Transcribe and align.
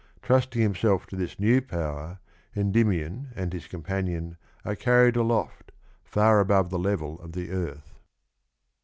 Trusting 0.23 0.59
himself 0.59 1.05
to 1.05 1.15
this 1.15 1.39
new 1.39 1.61
power 1.61 2.17
Endymion 2.55 3.27
and 3.35 3.53
his 3.53 3.67
companion 3.67 4.35
are 4.65 4.75
carried 4.75 5.15
aloft, 5.15 5.71
far 6.03 6.39
above 6.39 6.71
the 6.71 6.79
level 6.79 7.19
of 7.21 7.33
the 7.33 7.51
earth. 7.51 7.93